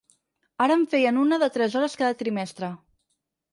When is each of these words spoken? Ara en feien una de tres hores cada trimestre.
Ara 0.65 0.77
en 0.79 0.85
feien 0.93 1.19
una 1.25 1.39
de 1.45 1.51
tres 1.59 1.77
hores 1.81 1.99
cada 2.01 2.19
trimestre. 2.25 2.73